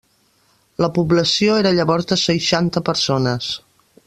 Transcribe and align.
La 0.83 0.89
població 0.95 1.59
era 1.65 1.75
llavors 1.81 2.09
de 2.13 2.19
seixanta 2.25 2.87
persones. 2.89 3.53